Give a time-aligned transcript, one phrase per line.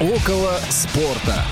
[0.00, 1.44] Около спорта.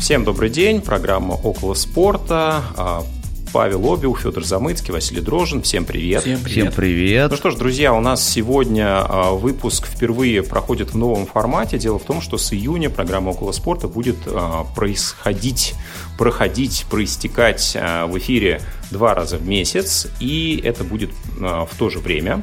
[0.00, 0.80] Всем добрый день.
[0.80, 2.64] Программа «Около спорта».
[2.76, 3.04] А,
[3.52, 5.62] Павел Обиу, Федор Замыцкий, Василий Дрожин.
[5.62, 6.22] Всем привет.
[6.22, 6.50] Всем привет.
[6.50, 7.30] Всем привет.
[7.30, 11.78] Ну что ж, друзья, у нас сегодня а, выпуск впервые проходит в новом формате.
[11.78, 15.74] Дело в том, что с июня программа «Около спорта» будет а, происходить,
[16.18, 20.08] проходить, проистекать в эфире два раза в месяц.
[20.18, 22.42] И это будет в то же время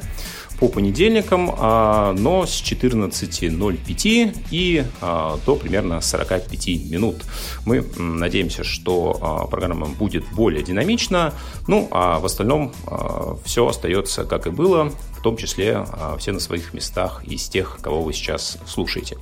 [0.58, 7.24] по понедельникам, а, но с 14.05 и а, до примерно 45 минут.
[7.64, 11.32] Мы надеемся, что а, программа будет более динамична,
[11.66, 12.72] ну а в остальном
[13.44, 15.84] все остается как и было, в том числе
[16.18, 19.16] все на своих местах из тех, кого вы сейчас слушаете.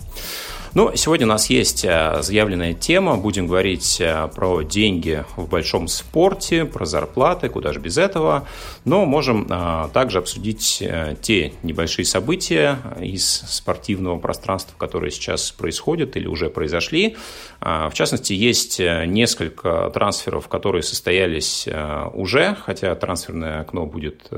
[0.77, 3.17] Ну, сегодня у нас есть э, заявленная тема.
[3.17, 8.47] Будем говорить э, про деньги в большом спорте, про зарплаты, куда же без этого.
[8.84, 10.84] Но можем э, также обсудить
[11.23, 17.17] те небольшие события из спортивного пространства, которые сейчас происходят или уже произошли.
[17.61, 21.67] В частности, есть несколько трансферов, которые состоялись
[22.12, 24.28] уже, хотя трансферное окно будет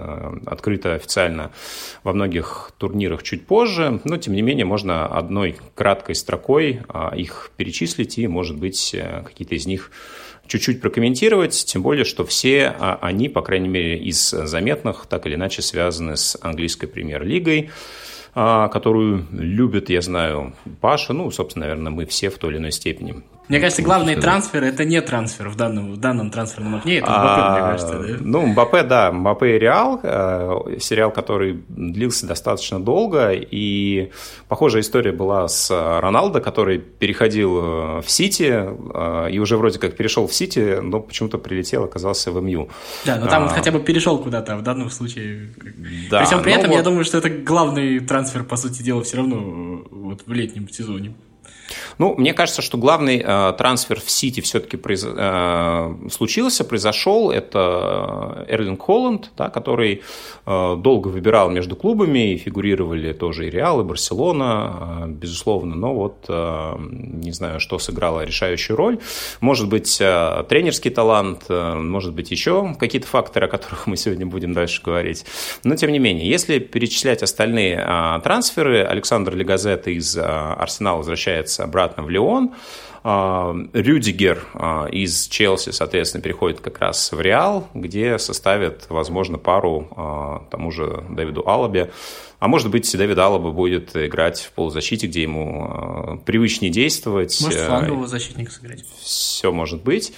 [0.47, 1.51] открыто официально
[2.05, 4.01] во многих турнирах чуть позже.
[4.05, 9.23] Но, тем не менее, можно одной краткой строкой а, их перечислить и, может быть, э,
[9.25, 9.91] какие-то из них
[10.47, 15.37] чуть-чуть прокомментировать, тем более, что все а, они, по крайней мере, из заметных, так или
[15.37, 17.71] иначе связаны с английской премьер-лигой,
[18.34, 23.23] которую любит, я знаю, Паша, ну, собственно, наверное, мы все в той или иной степени.
[23.48, 27.43] Мне кажется, главный трансфер– это не трансфер в данном, в данном трансферном окне, это Мбаппе,
[27.43, 28.17] а, мне кажется, да?
[28.21, 34.11] Ну, Мбаппе, да, Мбаппе и Реал, э, сериал, который длился достаточно долго, и
[34.49, 39.97] похожая история была с Роналдо, который переходил э, в Сити, э, и уже вроде как
[39.97, 42.69] перешел в Сити, но почему-то прилетел, оказался в МЮ.
[43.06, 45.49] Да, но там а, он хотя бы перешел куда-то, в данном случае.
[46.11, 46.77] Да, при всем при этом, вот...
[46.77, 51.15] я думаю, что это главный трансфер, по сути дела, все равно вот в летнем сезоне.
[51.99, 55.05] Ну, мне кажется, что главный э, трансфер в Сити все-таки произ...
[55.07, 57.31] э, случился, произошел.
[57.31, 60.03] Это Эрлинг Холланд, да, который
[60.47, 65.75] э, долго выбирал между клубами, и фигурировали тоже и Реал, и Барселона, э, безусловно.
[65.75, 68.99] Но вот э, не знаю, что сыграло решающую роль.
[69.41, 74.27] Может быть, э, тренерский талант, э, может быть, еще какие-то факторы, о которых мы сегодня
[74.27, 75.25] будем дальше говорить.
[75.65, 81.58] Но, тем не менее, если перечислять остальные э, трансферы, Александр Легазет из э, Арсенала возвращается
[81.65, 82.53] обратно в Леон.
[83.05, 89.89] А, Рюдигер а, из Челси, соответственно, переходит как раз в Реал, где составит, возможно, пару
[89.97, 91.91] а, тому же Давиду Алабе.
[92.41, 97.39] А может быть, Давид Алаба будет играть в полузащите, где ему привычнее действовать.
[97.41, 98.85] Может, флангового защитника сыграть.
[99.01, 100.13] Все может быть.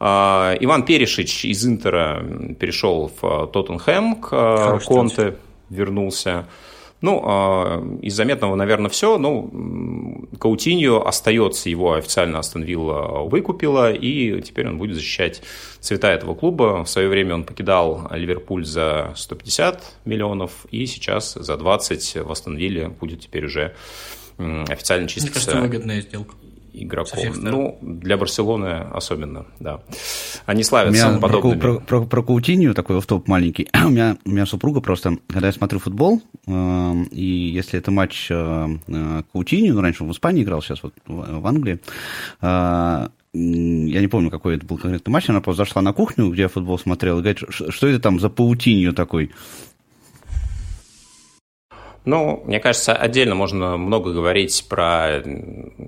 [0.00, 2.24] Иван Перешич из Интера
[2.58, 5.36] перешел в Тоттенхэм к Конте,
[5.68, 6.46] вернулся.
[7.02, 9.18] Ну, а, из заметного, наверное, все.
[9.18, 15.42] Ну, Каутиньо остается, его официально Астон Вилла выкупила, и теперь он будет защищать
[15.80, 16.84] цвета этого клуба.
[16.84, 22.56] В свое время он покидал Ливерпуль за 150 миллионов, и сейчас за 20 в Астон
[22.56, 23.74] Вилле будет теперь уже
[24.38, 25.26] официально числиться.
[25.26, 26.34] Мне кажется, выгодная сделка
[26.72, 27.18] игроком.
[27.36, 29.80] Ну, для Барселоны особенно, да.
[30.46, 31.60] Они славятся подобными.
[31.60, 33.68] Про, про, про, про Каутинью такой топ маленький.
[33.84, 38.28] у, меня, у меня супруга просто, когда я смотрю футбол, э, и если это матч
[38.30, 41.80] э, э Каутинью, ну, раньше он в Испании играл, сейчас вот в, в Англии,
[42.40, 46.42] э, я не помню, какой это был конкретный матч, она просто зашла на кухню, где
[46.42, 49.30] я футбол смотрел, и говорит, что это там за паутинью такой?
[52.04, 55.22] Ну, мне кажется, отдельно можно много говорить про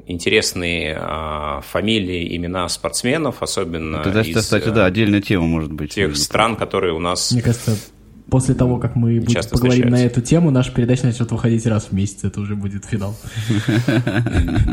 [0.07, 5.95] интересные э, фамилии, имена спортсменов, особенно Это, из, кстати, да, отдельная тема может быть.
[5.95, 7.33] Тех стран, которые у нас...
[7.33, 7.77] Мне кажется,
[8.31, 11.93] после того, как мы будем поговорим на эту тему, наша передача начнет выходить раз в
[11.93, 12.25] месяц.
[12.25, 13.15] Это уже будет финал.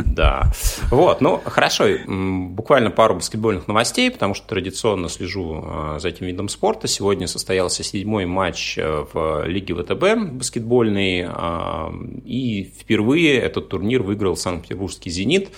[0.05, 0.51] Да.
[0.89, 1.85] Вот, ну, хорошо.
[2.07, 6.87] Буквально пару баскетбольных новостей, потому что традиционно слежу э, за этим видом спорта.
[6.87, 11.25] Сегодня состоялся седьмой матч э, в Лиге ВТБ баскетбольный.
[11.27, 11.91] Э,
[12.25, 15.49] и впервые этот турнир выиграл Санкт-Петербургский «Зенит».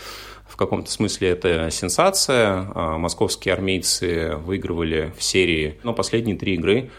[0.47, 2.61] В каком-то смысле это сенсация.
[2.97, 6.91] Московские армейцы выигрывали в серии, но последние три игры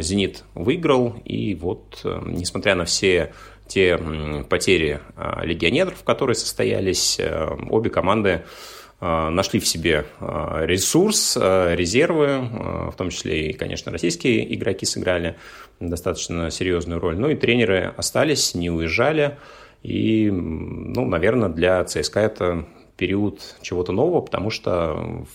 [0.00, 3.32] «Зенит» выиграл, и вот, э, несмотря на все
[3.66, 3.98] те
[4.48, 7.18] потери э, легионеров, которые состоялись,
[7.70, 8.42] обе команды
[9.00, 12.38] нашли в себе ресурс, резервы,
[12.92, 15.34] в том числе и, конечно, российские игроки сыграли
[15.80, 17.18] достаточно серьезную роль.
[17.18, 19.38] Ну и тренеры остались, не уезжали.
[19.82, 22.64] И, ну, наверное, для ЦСКА это
[22.96, 25.26] период чего-то нового, потому что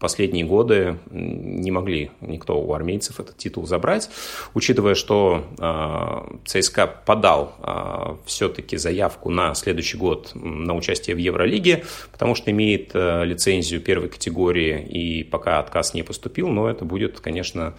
[0.00, 4.10] последние годы не могли никто у армейцев этот титул забрать,
[4.54, 11.84] учитывая, что э, ЦСКА подал э, все-таки заявку на следующий год на участие в Евролиге,
[12.10, 17.20] потому что имеет э, лицензию первой категории и пока отказ не поступил, но это будет,
[17.20, 17.74] конечно,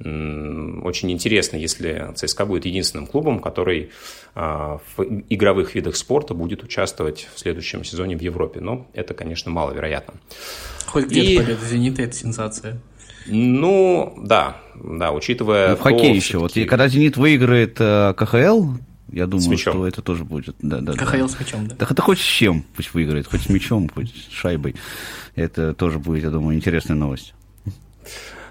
[0.00, 3.90] очень интересно, если ЦСКА будет единственным клубом, который
[4.34, 8.58] в игровых видах спорта будет участвовать в следующем сезоне в Европе.
[8.58, 10.14] Но это, конечно, маловероятно.
[10.94, 11.38] Хоть где-то и...
[11.38, 12.80] победа «Зенита»– это сенсация.
[13.26, 15.70] Ну, да, да, учитывая...
[15.70, 16.38] Ну, в хоккее еще.
[16.38, 18.74] Вот, и когда «Зенит» выиграет э, КХЛ,
[19.10, 20.54] я думаю, что это тоже будет.
[20.60, 21.28] Да, да, КХЛ да.
[21.28, 21.74] с мячом, да.
[21.74, 24.76] Так это хоть с чем пусть выиграет, хоть с мячом, хоть с шайбой.
[25.34, 27.34] Это тоже будет, я думаю, интересная новость.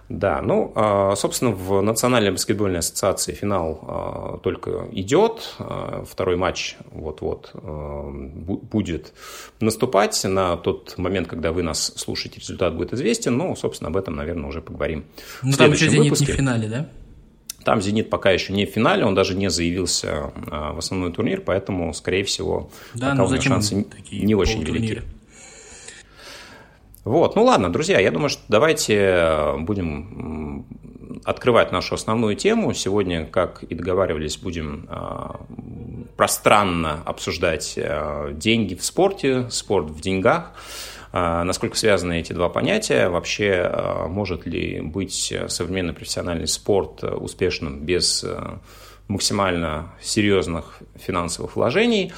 [0.09, 5.55] Да, ну, а, собственно, в Национальной баскетбольной ассоциации финал а, только идет.
[5.59, 9.13] А, второй матч вот-вот будет
[9.59, 13.37] наступать на тот момент, когда вы нас слушаете, результат будет известен.
[13.37, 15.05] Ну, собственно, об этом, наверное, уже поговорим
[15.41, 16.25] Ну, там еще «Зенит» выпуске.
[16.25, 16.89] не в финале, да?
[17.63, 21.93] Там «Зенит» пока еще не в финале, он даже не заявился в основной турнир, поэтому,
[21.93, 25.01] скорее всего, да, пока ну, у него шансы не очень велики.
[27.03, 30.65] Вот, ну ладно, друзья, я думаю, что давайте э, будем
[31.25, 32.73] открывать нашу основную тему.
[32.73, 40.53] Сегодня, как и договаривались, будем э, пространно обсуждать э, деньги в спорте, спорт в деньгах.
[41.11, 43.07] Насколько связаны эти два понятия?
[43.07, 43.71] Вообще,
[44.09, 48.25] может ли быть современный профессиональный спорт успешным без
[49.07, 52.13] максимально серьезных финансовых вложений.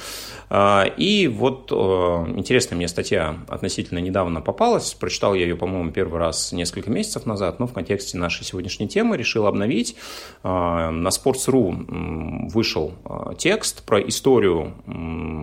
[0.48, 4.94] А, и вот э, интересная мне статья относительно недавно попалась.
[4.94, 9.16] Прочитал я ее, по-моему, первый раз несколько месяцев назад, но в контексте нашей сегодняшней темы
[9.16, 9.96] решил обновить.
[10.44, 14.74] А, на Sports.ru вышел а, текст про историю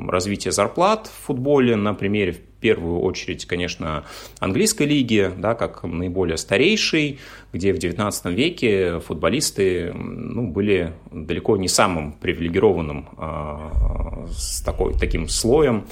[0.10, 4.06] развития зарплат в футболе на примере первую очередь, конечно,
[4.40, 7.20] английской лиги, да, как наиболее старейшей,
[7.54, 15.28] где в XIX веке футболисты ну, были далеко не самым привилегированным а, с такой, таким
[15.28, 15.86] слоем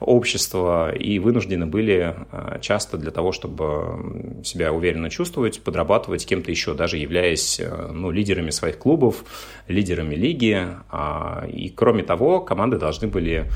[0.00, 6.74] общества и вынуждены были а, часто для того, чтобы себя уверенно чувствовать, подрабатывать кем-то еще,
[6.74, 9.24] даже являясь а, ну, лидерами своих клубов,
[9.68, 10.66] лидерами лиги.
[11.52, 13.50] И кроме того, команды должны были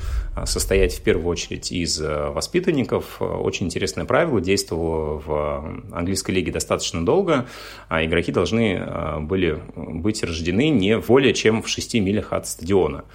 [0.45, 3.21] состоять в первую очередь из воспитанников, воспитанников.
[3.21, 7.47] Очень интересное правило, действовало в английской лиге достаточно долго,
[7.87, 13.05] а игроки должны а, были быть рождены не более чем в 6 милях от стадиона.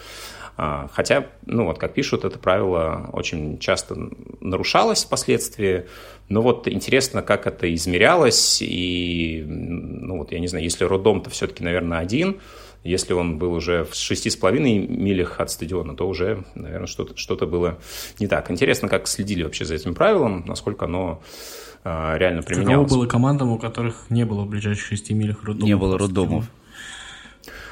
[0.56, 3.96] А, хотя, ну вот как пишут, это правило очень часто
[4.41, 5.87] нарушалось впоследствии.
[6.29, 8.62] Но вот интересно, как это измерялось.
[8.62, 12.41] И, ну вот я не знаю, если роддом-то все-таки, наверное, один,
[12.84, 17.78] если он был уже в 6,5 милях от стадиона, то уже, наверное, что-то что было
[18.20, 18.50] не так.
[18.50, 21.22] Интересно, как следили вообще за этим правилом, насколько оно
[21.82, 22.88] э, реально применялось.
[22.88, 25.66] Каково было командам, у которых не было в ближайших 6 милях роддомов?
[25.66, 26.44] Не было роддомов.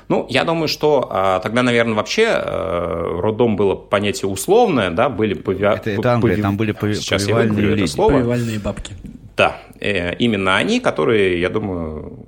[0.09, 5.35] Ну, я думаю, что а, тогда, наверное, вообще а, роддом было понятие условное, да, были
[5.35, 5.75] повя...
[5.75, 6.43] Это, это Англия, пови...
[6.43, 6.95] там были пови...
[6.95, 8.13] Сейчас повивальные я это слово.
[8.13, 8.95] Повивальные бабки.
[9.37, 12.27] Да, э, именно они, которые, я думаю,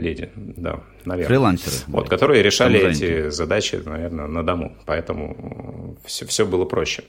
[0.00, 1.28] леди, да, наверное.
[1.28, 1.76] Фрилансеры.
[1.88, 4.76] Вот, которые решали эти задачи, наверное, на дому.
[4.86, 7.04] Поэтому все, все было проще.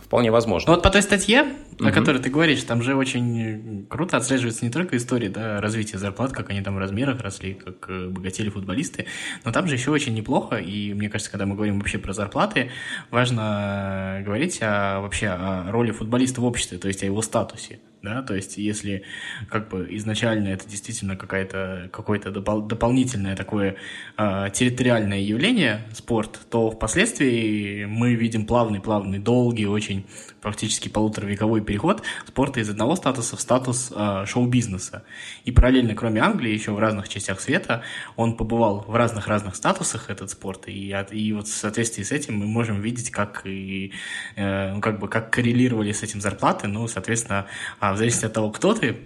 [0.00, 0.72] Вполне возможно.
[0.72, 1.42] Вот по той статье,
[1.78, 1.86] угу.
[1.86, 6.32] о которой ты говоришь, там же очень круто отслеживается не только история да, развития зарплат,
[6.32, 9.06] как они там в размерах росли, как э, богатели футболисты,
[9.44, 12.70] но там же еще очень неплохо, и мне кажется, когда мы говорим вообще про зарплаты,
[13.10, 18.22] важно говорить о, вообще о роли футболиста в обществе, то есть о его статусе да,
[18.22, 19.04] то есть если
[19.48, 23.76] как бы изначально это действительно какая-то, какое-то допол- дополнительное такое
[24.18, 30.06] э, территориальное явление, спорт, то впоследствии мы видим плавный-плавный, долгий, очень
[30.40, 35.04] практически полуторавековой переход спорта из одного статуса в статус э, шоу-бизнеса.
[35.44, 37.82] И параллельно, кроме Англии, еще в разных частях света
[38.16, 42.46] он побывал в разных-разных статусах, этот спорт, и, и вот в соответствии с этим мы
[42.46, 43.92] можем видеть, как, и,
[44.34, 47.46] э, ну, как, бы, как коррелировали с этим зарплаты, ну, соответственно,
[47.80, 48.96] э, в зависимости от того, кто ты,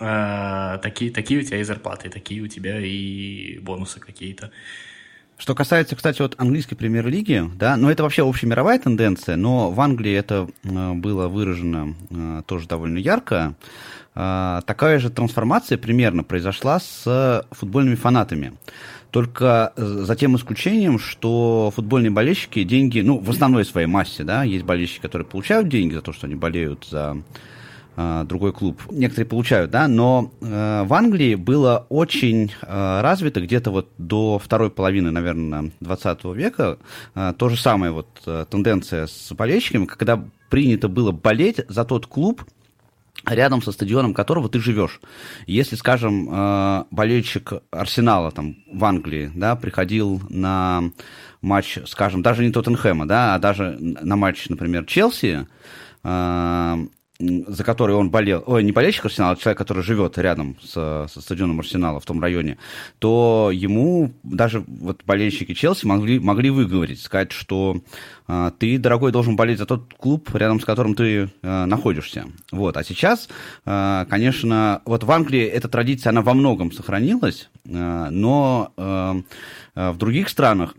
[0.00, 4.50] э, такие, такие у тебя и зарплаты, такие у тебя и бонусы какие-то.
[5.36, 10.12] Что касается, кстати, вот английской премьер-лиги, да, но это вообще общемировая тенденция, но в Англии
[10.12, 13.54] это э, было выражено э, тоже довольно ярко.
[14.14, 18.54] Такая же трансформация примерно произошла с футбольными фанатами.
[19.12, 24.64] Только за тем исключением, что футбольные болельщики деньги, ну, в основной своей массе, да, есть
[24.64, 27.22] болельщики, которые получают деньги за то, что они болеют за
[28.24, 28.80] другой клуб.
[28.90, 34.70] Некоторые получают, да, но э, в Англии было очень э, развито где-то вот до второй
[34.70, 36.78] половины, наверное, 20 века
[37.14, 42.06] э, то же самое вот э, тенденция с болельщиками, когда принято было болеть за тот
[42.06, 42.44] клуб,
[43.26, 45.00] рядом со стадионом которого ты живешь.
[45.46, 50.84] Если, скажем, э, болельщик Арсенала там, в Англии да, приходил на
[51.42, 55.46] матч, скажем, даже не Тоттенхэма, да, а даже на матч, например, Челси,
[56.04, 56.76] э,
[57.20, 61.20] за который он болел, ой, не болельщик Арсенала, а человек, который живет рядом со, со
[61.20, 62.58] стадионом Арсенала в том районе,
[63.00, 67.80] то ему даже вот болельщики Челси могли, могли выговорить, сказать, что
[68.28, 72.26] э, ты, дорогой, должен болеть за тот клуб, рядом с которым ты э, находишься.
[72.52, 72.76] Вот.
[72.76, 73.28] А сейчас,
[73.66, 79.22] э, конечно, вот в Англии эта традиция, она во многом сохранилась, э, но э,
[79.90, 80.76] в других странах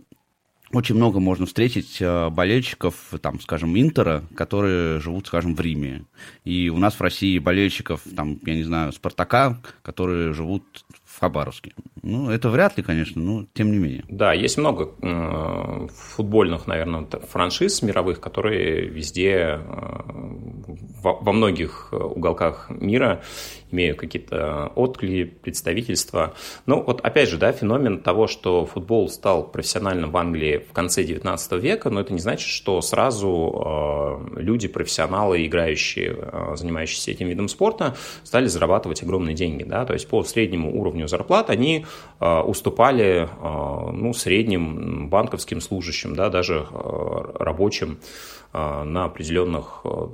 [0.71, 6.05] очень много можно встретить э, болельщиков, там, скажем, Интера, которые живут, скажем, в Риме.
[6.43, 10.63] И у нас в России болельщиков, там, я не знаю, Спартака, которые живут
[11.05, 11.73] в Хабаровске.
[12.03, 14.05] Ну, это вряд ли, конечно, но тем не менее.
[14.07, 19.59] Да, есть много э, футбольных, наверное, франшиз мировых, которые везде, э,
[21.01, 23.23] во, во многих уголках мира
[23.71, 26.33] имеют какие-то откли, представительства.
[26.65, 31.03] Ну, вот опять же, да, феномен того, что футбол стал профессиональным в Англии в конце
[31.03, 37.27] 19 века, но это не значит, что сразу э, люди, профессионалы, играющие, э, занимающиеся этим
[37.27, 41.85] видом спорта, стали зарабатывать огромные деньги, да, то есть по среднему уровню зарплат они
[42.19, 47.99] э, уступали, э, ну, средним банковским служащим, да, даже э, рабочим,
[48.51, 50.09] а, на определенных а,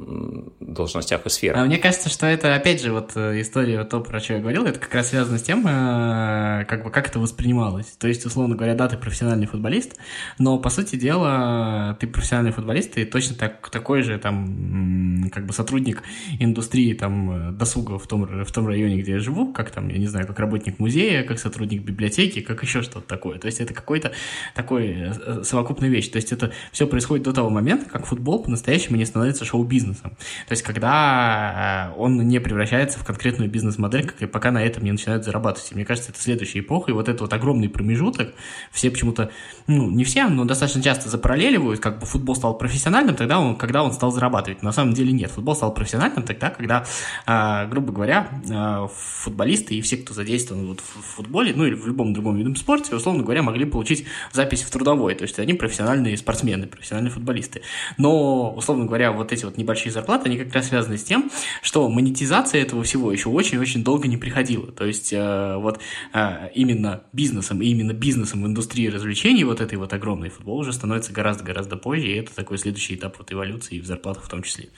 [0.60, 1.62] должностях и сферах.
[1.62, 4.66] А мне кажется, что это, опять же, вот э, история, то, про что я говорил,
[4.66, 7.88] это как раз связано с тем, э, как бы, как это воспринималось.
[7.98, 9.98] То есть, условно говоря, да, ты профессиональный футболист,
[10.40, 15.54] но, по сути дела, ты профессиональный футболист, и точно так, такой же, там, как бы
[15.54, 16.04] сотрудник
[16.40, 20.08] индустрии, там, досуга в том, в том районе, где я живу, как там, я не
[20.08, 23.40] знаю, как работник музея, как сотрудник библиотеки, как еще что-то такое.
[23.40, 24.12] То есть, это какой-то
[24.54, 26.10] такой э, совокупная вещь.
[26.10, 30.12] То есть, это все происходит до того момента, как футбол по-настоящему не становится шоу-бизнесом.
[30.48, 34.84] То есть, когда э, он не превращается в конкретную бизнес-модель, как и пока на этом
[34.84, 35.72] не начинают зарабатывать.
[35.72, 38.34] И мне кажется, это следующая эпоха, и вот этот вот огромный промежуток,
[38.72, 39.30] все почему-то,
[39.68, 43.84] ну, не все, но достаточно часто запараллеливают, как бы футбол стал профессиональным, тогда он, когда
[43.84, 44.64] он стал зарабатывать.
[44.64, 46.86] На самом деле нет, футбол стал профессиональным тогда, когда,
[47.26, 51.88] э, грубо говоря, э, футболисты и все, кто задействован вот в футболе, ну или в
[51.88, 56.18] любом другом виде спорта, условно говоря, могли получить запись в трудовой, то есть они профессиональные
[56.18, 57.62] спортсмены, профессиональные футболисты.
[57.98, 61.90] Но условно говоря, вот эти вот небольшие зарплаты, они как раз связаны с тем, что
[61.90, 64.72] монетизация этого всего еще очень-очень долго не приходила.
[64.72, 65.80] То есть э, вот
[66.14, 70.74] э, именно бизнесом и именно бизнесом в индустрии развлечений вот этой вот огромной футбол уже
[70.74, 74.70] становится гораздо-гораздо позже, и это такой следующий этап вот эволюции в зарплатах в том числе.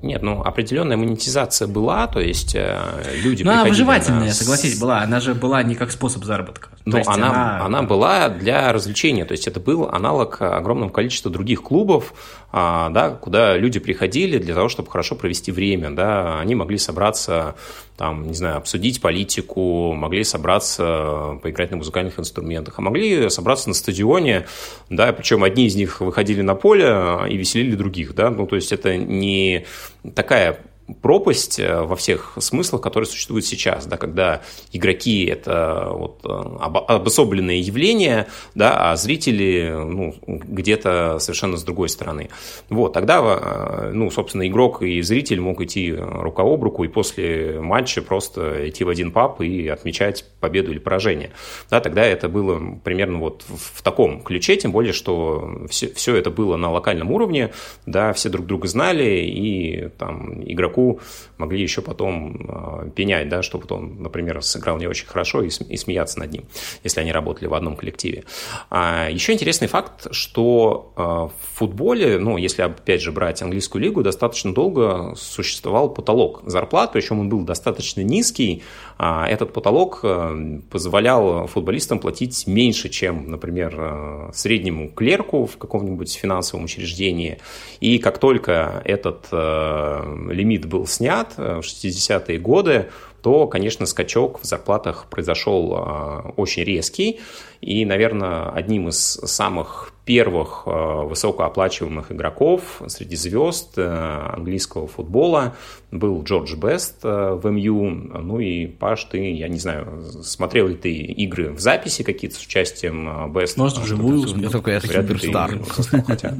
[0.00, 2.80] Нет, ну определенная монетизация была, то есть э,
[3.20, 3.42] люди.
[3.42, 4.32] Ну, она выживательная, на...
[4.32, 5.00] согласитесь, была.
[5.00, 6.70] Она же была не как способ заработка.
[6.88, 7.66] Но она, она...
[7.66, 12.14] она была для развлечения, то есть это был аналог огромного количества других клубов,
[12.50, 17.56] а, да, куда люди приходили для того, чтобы хорошо провести время, да, они могли собраться
[17.96, 23.74] там, не знаю, обсудить политику, могли собраться, поиграть на музыкальных инструментах, а могли собраться на
[23.74, 24.46] стадионе,
[24.88, 26.86] да, причем одни из них выходили на поле
[27.28, 29.66] и веселили других, да, ну, то есть это не
[30.14, 30.60] такая
[31.02, 34.42] пропасть э, во всех смыслах, которые существуют сейчас, да, когда
[34.72, 42.30] игроки– это вот э, обособленное явление, да, а зрители ну, где-то совершенно с другой стороны.
[42.70, 47.60] Вот, тогда, э, ну, собственно, игрок и зритель мог идти рука об руку и после
[47.60, 51.30] матча просто идти в один паб и отмечать победу или поражение.
[51.70, 56.30] Да, тогда это было примерно вот в таком ключе, тем более, что все, все это
[56.30, 57.52] было на локальном уровне,
[57.86, 61.00] да, все друг друга знали, и там игроку игроку
[61.36, 65.76] могли еще потом э, пенять, да, чтобы он, например, сыграл не очень хорошо и, и
[65.76, 66.44] смеяться над ним,
[66.84, 68.24] если они работали в одном коллективе.
[68.70, 74.02] А еще интересный факт, что э, в футболе, ну, если опять же брать английскую лигу,
[74.02, 78.62] достаточно долго существовал потолок зарплат, причем он был достаточно низкий.
[78.98, 86.12] А этот потолок э, позволял футболистам платить меньше, чем, например, э, среднему клерку в каком-нибудь
[86.12, 87.38] финансовом учреждении.
[87.78, 92.90] И как только этот э, лимит был снят в 60-е годы,
[93.22, 97.20] то, конечно, скачок в зарплатах произошел очень резкий.
[97.60, 100.70] И, наверное, одним из самых первых э,
[101.04, 105.54] высокооплачиваемых игроков среди звезд английского футбола
[105.90, 107.90] был Джордж Бест в МЮ.
[107.90, 112.42] Ну и, Паш, ты, я не знаю, смотрел ли ты игры в записи какие-то с
[112.42, 113.60] участием Беста?
[113.60, 114.26] Может, вживую?
[114.40, 115.60] Я только я суперстар.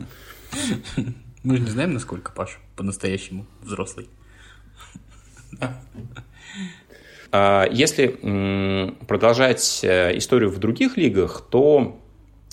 [1.43, 4.09] Мы же не знаем, насколько Паш по-настоящему взрослый.
[7.31, 12.01] А, если продолжать э, историю в других лигах, то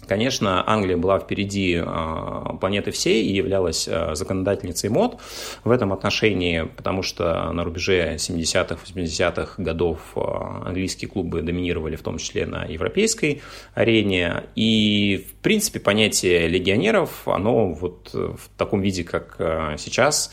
[0.08, 5.20] Конечно, Англия была впереди э, планеты всей и являлась э, законодательницей мод
[5.64, 10.20] в этом отношении, потому что на рубеже 70-х, 80-х годов э,
[10.66, 13.42] английские клубы доминировали в том числе на европейской
[13.74, 14.44] арене.
[14.56, 19.36] И, в принципе, понятие легионеров, оно вот в таком виде, как
[19.78, 20.32] сейчас,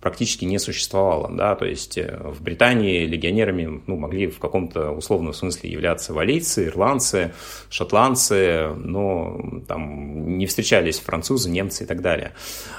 [0.00, 1.30] практически не существовало.
[1.30, 1.54] Да?
[1.54, 7.32] То есть э, в Британии легионерами ну, могли в каком-то условном смысле являться валийцы, ирландцы,
[7.68, 9.38] шотландцы, но
[9.68, 12.32] там не встречались французы, немцы и так далее.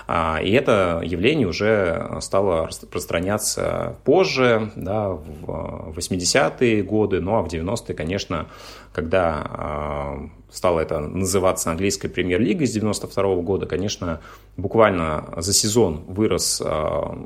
[0.07, 7.47] А, и это явление уже стало распространяться позже, да, в 80-е годы, ну а в
[7.47, 8.47] 90-е, конечно,
[8.93, 14.21] когда стало это называться английской премьер-лигой с 92 года, конечно,
[14.57, 17.17] буквально за сезон вырос а,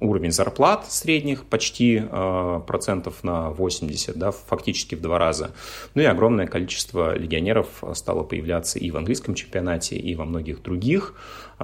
[0.00, 5.52] уровень зарплат средних почти а, процентов на 80, да, фактически в два раза.
[5.94, 11.14] Ну и огромное количество легионеров стало появляться и в английском чемпионате, и во многих других.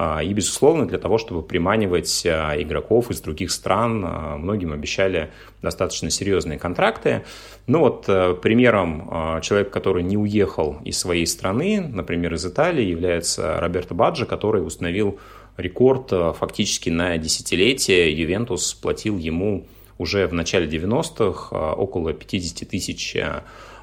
[0.01, 5.29] А, и, безусловно, для того, чтобы приманивать а, игроков из других стран, а, многим обещали
[5.61, 7.25] достаточно серьезные контракты.
[7.69, 13.59] Ну вот э, примером человека, который не уехал из своей страны, например, из Италии, является
[13.59, 15.19] Роберто Баджи, который установил
[15.55, 18.11] рекорд фактически на десятилетие.
[18.11, 19.67] Ювентус платил ему
[19.99, 23.15] уже в начале 90-х около 50 тысяч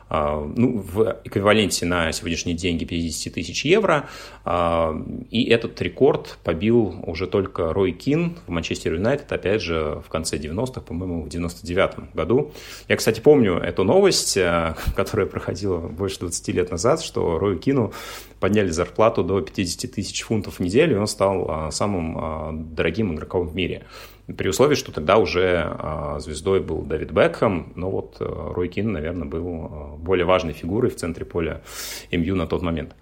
[0.09, 4.09] ну, в эквиваленте на сегодняшние деньги 50 тысяч евро.
[4.45, 4.95] А,
[5.31, 10.37] и этот рекорд побил уже только Рой Кин в Манчестер Юнайтед, опять же, в конце
[10.37, 12.53] 90-х, по-моему, в 99-м году.
[12.89, 17.93] Я, кстати, помню эту новость, а, которая проходила больше 20 лет назад, что Рой Кину
[18.39, 23.57] подняли зарплату до 50 тысяч фунтов в неделю, и он стал самым дорогим игроком в
[23.57, 23.87] мире
[24.27, 28.91] при условии, что тогда уже а, звездой был Дэвид Бекхэм, но вот э, Рой Кин,
[28.91, 31.63] наверное, был э, более важной фигурой в центре поля
[32.11, 32.95] МЮ на тот момент.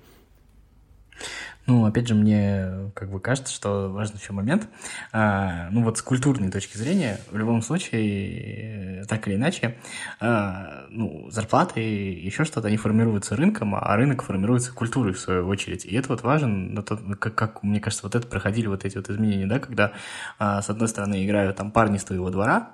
[1.67, 4.69] Ну, опять же, мне как бы кажется, что важный еще момент.
[5.13, 9.79] А, ну, вот с культурной точки зрения, в любом случае, э, так или иначе,
[10.21, 15.87] а, ну, зарплаты еще что-то, они формируются рынком, а рынок формируется культурой, в свою очередь.
[15.87, 16.77] И это вот важен,
[17.19, 19.93] как, как мне кажется, вот это проходили вот эти вот изменения, да, когда,
[20.39, 22.73] а, с одной стороны, играют там парни с твоего двора,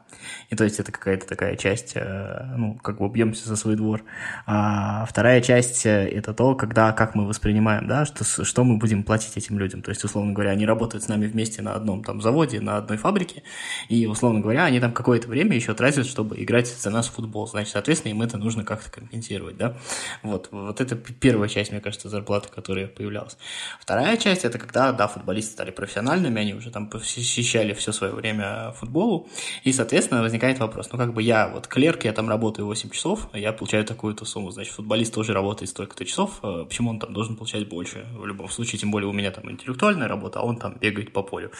[0.48, 4.02] и то есть это какая-то такая часть, а, ну, как бы бьемся за свой двор.
[4.46, 9.04] А вторая часть э,– это то, когда, как мы воспринимаем, да, что, что мы будем
[9.04, 9.82] платить этим людям.
[9.82, 12.98] То есть, условно говоря, они работают с нами вместе на одном там заводе, на одной
[12.98, 13.42] фабрике,
[13.88, 17.46] и, условно говоря, они там какое-то время еще тратят, чтобы играть за нас в футбол.
[17.46, 19.76] Значит, соответственно, им это нужно как-то компенсировать, да.
[20.22, 23.36] Вот, вот это первая часть, мне кажется, зарплаты, которая появлялась.
[23.80, 28.72] Вторая часть– это когда, да, футболисты стали профессиональными, они уже там посещали все свое время
[28.72, 29.28] футболу,
[29.64, 33.28] и, соответственно, возникает вопрос, ну, как бы я вот клерк, я там работаю 8 часов,
[33.34, 37.36] я получаю такую-то сумму, значит, футболист тоже работает столько-то часов, а почему он там должен
[37.36, 38.06] получать больше?
[38.14, 41.22] В любом случае, тем более у меня там интеллектуальная работа, а он там бегает по
[41.22, 41.50] полю.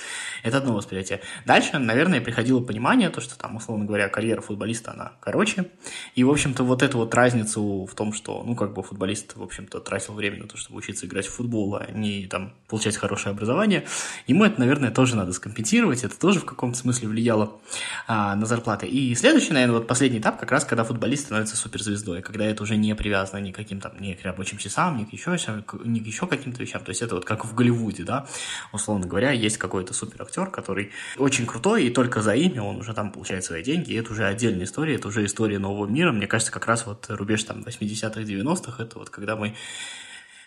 [0.43, 1.21] Это одно восприятие.
[1.47, 5.67] Дальше, наверное, приходило понимание, то, что там, условно говоря, карьера футболиста, она короче.
[6.15, 9.43] И, в общем-то, вот эту вот разницу в том, что, ну, как бы футболист, в
[9.43, 13.33] общем-то, тратил время на то, чтобы учиться играть в футбол, а не там получать хорошее
[13.33, 13.87] образование,
[14.27, 17.61] ему это, наверное, тоже надо скомпенсировать, это тоже в каком-то смысле влияло
[18.07, 18.87] а, на зарплаты.
[18.87, 22.77] И следующий, наверное, вот последний этап, как раз, когда футболист становится суперзвездой, когда это уже
[22.77, 25.37] не привязано ни к каким там, ни к рабочим часам, ни к еще,
[25.85, 26.83] ни к еще каким-то вещам.
[26.83, 28.27] То есть это вот как в Голливуде, да,
[28.73, 32.95] условно говоря, есть какой-то супер актер, который очень крутой, и только за имя он уже
[32.95, 36.13] там получает свои деньги, и это уже отдельная история, это уже история нового мира.
[36.13, 39.55] Мне кажется, как раз вот рубеж там 80-х, 90-х, это вот когда мы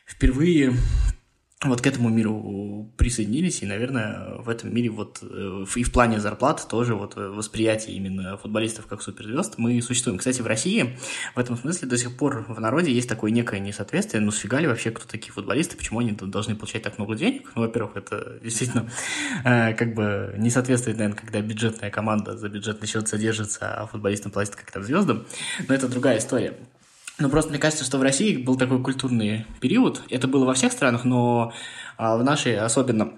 [0.05, 0.73] впервые
[1.69, 6.19] вот к этому миру присоединились, и, наверное, в этом мире вот э, и в плане
[6.19, 10.17] зарплат тоже вот восприятие именно футболистов как суперзвезд мы существуем.
[10.17, 10.97] Кстати, в России
[11.35, 14.67] в этом смысле до сих пор в народе есть такое некое несоответствие, ну сфига ли
[14.67, 17.51] вообще кто такие футболисты, почему они должны получать так много денег?
[17.55, 18.89] Ну, во-первых, это действительно
[19.43, 24.31] э, как бы не соответствует, наверное, когда бюджетная команда за бюджетный счет содержится, а футболистам
[24.31, 25.25] платят как-то звездам,
[25.67, 26.53] но это другая история.
[27.23, 30.01] Ну, просто мне кажется, что в России был такой культурный период.
[30.09, 31.53] Это было во всех странах, но
[31.95, 33.13] а, в нашей особенно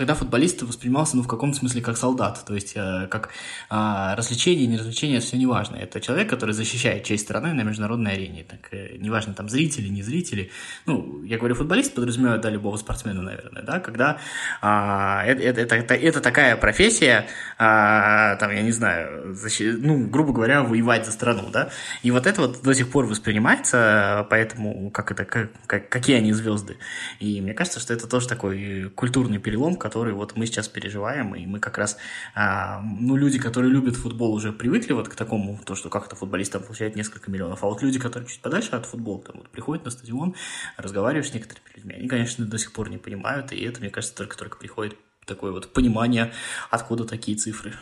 [0.00, 3.28] когда футболист воспринимался, ну, в каком-то смысле как солдат, то есть э, как
[3.68, 5.76] э, развлечение, не развлечение, все не важно.
[5.76, 8.44] Это человек, который защищает честь страны на международной арене.
[8.44, 10.50] Так, э, неважно, там, зрители, не зрители.
[10.86, 14.16] Ну, я говорю, футболист подразумеваю, да, любого спортсмена, наверное, да, когда
[14.62, 17.26] э, это, это, это, это такая профессия,
[17.58, 19.64] э, там, я не знаю, защи...
[19.64, 21.68] ну, грубо говоря, воевать за страну, да,
[22.02, 26.32] и вот это вот до сих пор воспринимается, поэтому как это, как, как, какие они
[26.32, 26.78] звезды.
[27.18, 31.46] И мне кажется, что это тоже такой культурный перелом, который вот мы сейчас переживаем, и
[31.46, 31.96] мы как раз,
[32.34, 36.52] а, ну, люди, которые любят футбол, уже привыкли вот к такому, то, что как-то футболист
[36.52, 39.84] там получает несколько миллионов, а вот люди, которые чуть подальше от футбола, там вот приходят
[39.84, 40.34] на стадион,
[40.76, 44.16] разговариваешь с некоторыми людьми, они, конечно, до сих пор не понимают, и это, мне кажется,
[44.16, 46.32] только-только приходит такое вот понимание,
[46.70, 47.74] откуда такие цифры.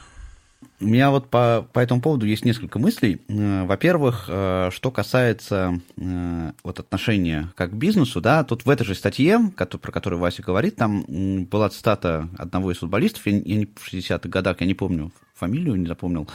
[0.81, 3.21] У меня вот по, по этому поводу есть несколько мыслей.
[3.29, 8.85] Э, во-первых, э, что касается э, вот отношения как к бизнесу, да, тут в этой
[8.85, 11.05] же статье, про которую Вася говорит, там
[11.47, 15.87] была цитата одного из футболистов, я, не в 60-х годах, я не помню фамилию не
[15.87, 16.29] запомнил,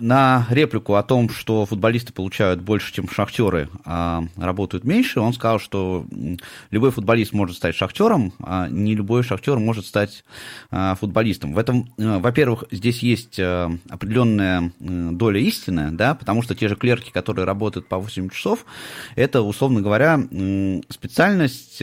[0.00, 5.58] на реплику о том, что футболисты получают больше, чем шахтеры, а работают меньше, он сказал,
[5.58, 6.06] что
[6.70, 10.24] любой футболист может стать шахтером, а не любой шахтер может стать
[10.70, 11.54] а, футболистом.
[11.54, 16.68] В этом, э, во-первых, здесь есть э, определенная э, доля истины, да, потому что те
[16.68, 18.64] же клерки, которые работают по 8 часов,
[19.14, 20.20] это, условно говоря,
[20.90, 21.82] специальность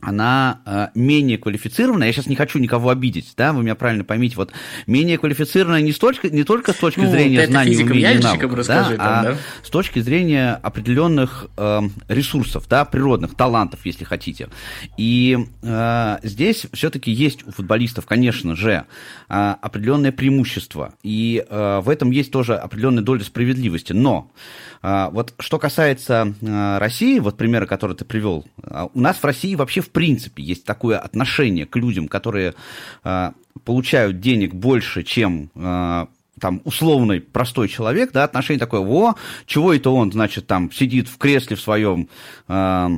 [0.00, 4.36] она э, менее квалифицирована, я сейчас не хочу никого обидеть, да, вы меня правильно поймите,
[4.36, 4.52] вот
[4.86, 8.96] менее квалифицированная не, столько, не только с точки ну, зрения знаний, умений навыков, да, там,
[8.98, 9.36] а да?
[9.62, 14.48] с точки зрения определенных э, ресурсов, да, природных, талантов, если хотите.
[14.96, 18.84] И э, здесь все-таки есть у футболистов, конечно же,
[19.28, 24.30] э, определенное преимущество, и э, в этом есть тоже определенная доля справедливости, но
[24.82, 29.24] э, вот что касается э, России, вот примеры, которые ты привел, э, у нас в
[29.24, 32.54] России вообще в в принципе есть такое отношение к людям, которые
[33.02, 33.30] э,
[33.64, 36.06] получают денег больше, чем э,
[36.40, 41.18] там условный простой человек, да, отношение такое, во, чего это он, значит, там сидит в
[41.18, 42.08] кресле в своем,
[42.46, 42.88] э,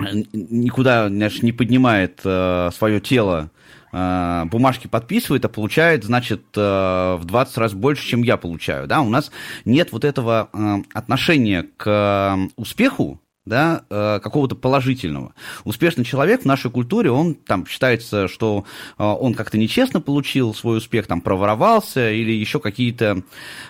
[0.00, 3.50] никуда, значит, не поднимает э, свое тело,
[3.90, 9.30] бумажки подписывает, а получает, значит, в 20 раз больше, чем я получаю, да, у нас
[9.64, 10.50] нет вот этого
[10.92, 13.18] отношения к успеху,
[13.48, 15.32] да, э, какого-то положительного.
[15.64, 18.64] Успешный человек в нашей культуре, он там считается, что
[18.98, 23.22] э, он как-то нечестно получил свой успех, там проворовался или еще какие-то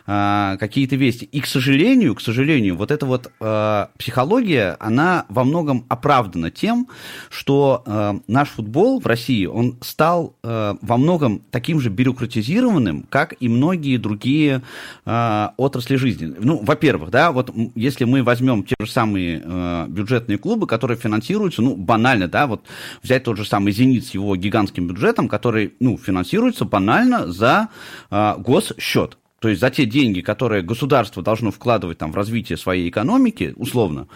[0.06, 1.24] э, какие вести.
[1.26, 3.30] И, к сожалению, к сожалению, вот эта вот
[3.98, 6.88] психология, она во многом оправдана тем,
[7.30, 13.98] что наш футбол в России, он стал во многом таким же бюрократизированным, как и многие
[13.98, 14.62] другие
[15.04, 16.34] отрасли жизни.
[16.38, 21.62] Ну, во-первых, да, вот если мы возьмем те же самые Э, бюджетные клубы, которые финансируются,
[21.62, 22.64] ну, банально, да, вот
[23.02, 27.68] взять тот же самый «Зенит» с его гигантским бюджетом, который, ну, финансируется банально за
[28.10, 29.18] э, госсчет.
[29.40, 34.08] То есть за те деньги, которые государство должно вкладывать там, в развитие своей экономики, условно,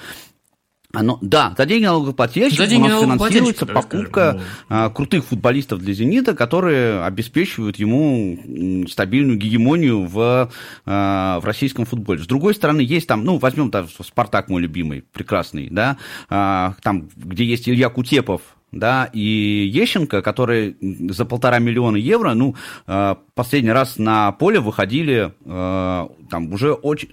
[0.92, 4.76] оно, да, за деньги налогоплательщиков за деньги у нас финансируется покупка скажем, ну...
[4.76, 10.50] а, крутых футболистов для «Зенита», которые обеспечивают ему стабильную гегемонию в,
[10.84, 12.22] а, в российском футболе.
[12.22, 15.96] С другой стороны, есть там, ну, возьмем там «Спартак» мой любимый, прекрасный, да,
[16.28, 22.54] а, там, где есть Илья Кутепов, да, и Ещенко, которые за полтора миллиона евро, ну,
[22.86, 27.10] а, последний раз на поле выходили а, там уже очень...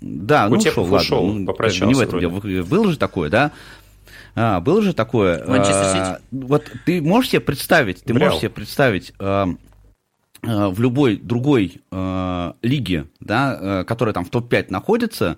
[0.00, 0.96] Да, ну ушел, ладно.
[0.98, 1.86] Ушел, ну, попрощался.
[1.86, 2.40] Не в этом дело.
[2.64, 3.52] Было же такое, да?
[4.34, 5.44] А, было же такое.
[5.46, 5.98] Манчестер Сити.
[5.98, 8.28] А, вот ты можешь себе представить, ты Брял.
[8.28, 9.48] можешь себе представить а,
[10.42, 15.36] а, в любой другой э, лиге, да, э, которая там в топ-5 находится,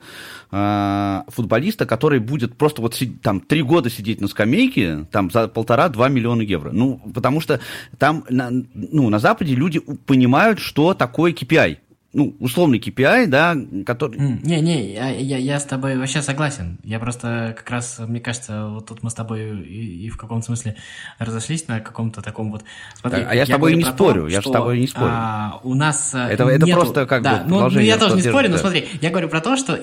[0.50, 5.48] э, футболиста, который будет просто вот сидеть, там три года сидеть на скамейке, там за
[5.48, 6.70] полтора-два миллиона евро.
[6.70, 7.60] Ну, потому что
[7.98, 11.78] там на, ну, на Западе люди понимают, что такое KPI
[12.12, 14.18] ну, условный KPI, да, который...
[14.18, 16.78] Не-не, я, я, я с тобой вообще согласен.
[16.82, 20.46] Я просто как раз, мне кажется, вот тут мы с тобой и, и в каком-то
[20.46, 20.74] смысле
[21.18, 22.64] разошлись на каком-то таком вот...
[23.00, 25.10] Смотри, а я, я с тобой не спорю, то, я что, с тобой не спорю.
[25.12, 26.80] А, у нас э, Это, это нету...
[26.80, 29.40] просто как да, бы ну, ну, я тоже не спорю, но смотри, я говорю про
[29.40, 29.78] то, что...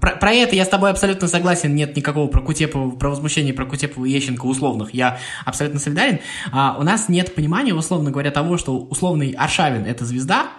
[0.00, 3.66] Про, про это я с тобой абсолютно согласен, нет никакого про Кутепова, про возмущение про
[3.66, 6.20] Кутепова и Ещенко условных, я абсолютно солидарен.
[6.52, 10.50] А, у нас нет понимания, условно говоря, того, что условный Аршавин– это звезда,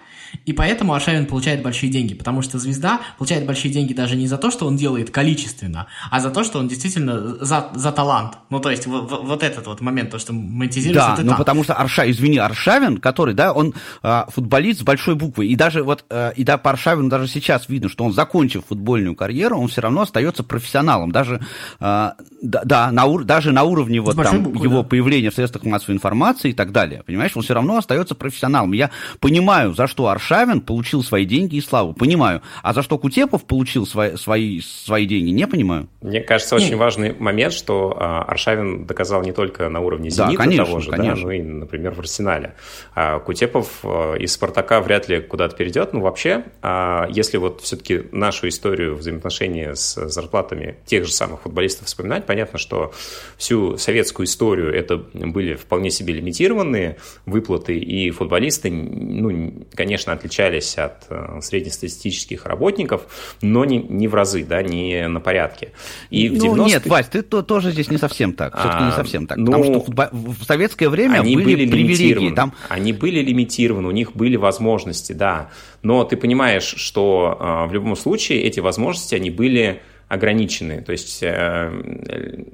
[0.45, 4.37] и поэтому Аршавин получает большие деньги, потому что звезда получает большие деньги даже не за
[4.37, 8.37] то, что он делает количественно, а за то, что он действительно за, за талант.
[8.49, 11.15] Ну, то есть вот, вот этот вот момент, то, что монетизируется.
[11.17, 15.47] Да, ну потому что Арша, извини, Аршавин, который, да, он а, футболист с большой буквы,
[15.47, 19.15] и даже вот, а, и да, по Аршавину даже сейчас видно, что он, закончив футбольную
[19.15, 21.41] карьеру, он все равно остается профессионалом, даже,
[21.79, 24.87] а, да, на, даже на уровне вот там буквы, его да.
[24.87, 28.73] появления в средствах массовой информации и так далее, понимаешь, он все равно остается профессионалом.
[28.73, 31.93] Я понимаю, за что Аршавин получил свои деньги и славу.
[31.93, 32.41] Понимаю.
[32.63, 35.89] А за что Кутепов получил свои, свои, свои деньги, не понимаю.
[36.01, 40.43] Мне кажется, очень важный момент, что а, Аршавин доказал не только на уровне «Зенита» да,
[40.43, 41.15] конечно, того же, конечно.
[41.15, 42.55] Да, но и, например, в «Арсенале».
[42.95, 45.91] А Кутепов а, из «Спартака» вряд ли куда-то перейдет.
[45.91, 51.87] Но вообще, а, если вот все-таки нашу историю взаимоотношения с зарплатами тех же самых футболистов
[51.87, 52.93] вспоминать, понятно, что
[53.37, 61.05] всю советскую историю это были вполне себе лимитированные выплаты, и футболисты, ну, конечно, отличались от
[61.09, 65.71] э, среднестатистических работников, но не, не в разы, да, не на порядке.
[66.09, 66.65] И ну, 90...
[66.65, 69.45] нет, Вась, ты то, тоже здесь не совсем так, все-таки не а, совсем так, ну,
[69.45, 72.33] потому что в советское время они были, были привилегии.
[72.33, 72.53] Там...
[72.69, 75.49] Они были лимитированы, у них были возможности, да,
[75.81, 81.19] но ты понимаешь, что э, в любом случае эти возможности, они были ограничены, то есть
[81.21, 81.71] э,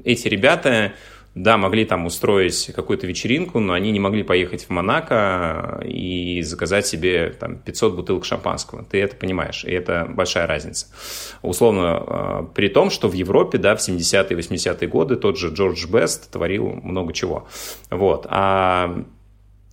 [0.04, 0.94] эти ребята
[1.34, 6.86] да, могли там устроить какую-то вечеринку, но они не могли поехать в Монако и заказать
[6.86, 8.84] себе там 500 бутылок шампанского.
[8.84, 10.88] Ты это понимаешь, и это большая разница.
[11.42, 15.88] Условно, а, при том, что в Европе, да, в 70-е, 80-е годы тот же Джордж
[15.88, 17.48] Бест творил много чего.
[17.90, 18.26] Вот.
[18.30, 19.04] А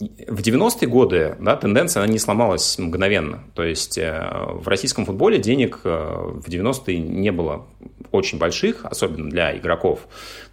[0.00, 3.42] в 90-е годы да, тенденция она не сломалась мгновенно.
[3.54, 7.66] То есть э, в российском футболе денег э, в 90-е не было
[8.12, 10.06] очень больших, особенно для игроков.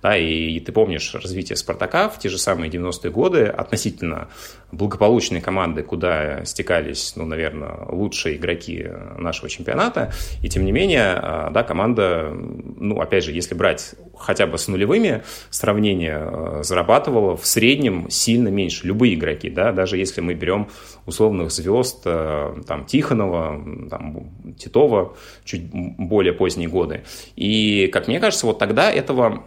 [0.06, 4.28] Да, и, и ты помнишь развитие «Спартака» в те же самые 90-е годы, относительно
[4.72, 8.86] благополучной команды, куда стекались, ну, наверное, лучшие игроки
[9.18, 10.14] нашего чемпионата.
[10.44, 14.68] И тем не менее, э, да, команда, ну, опять же, если брать хотя бы с
[14.68, 18.86] нулевыми сравнения, зарабатывала в среднем сильно меньше.
[18.86, 20.68] Любые игроки да, даже если мы берем
[21.08, 27.04] условных звезд, э, там, Тихонова, там, Титова, чуть более поздние годы.
[27.36, 29.44] И, как мне кажется, вот тогда этого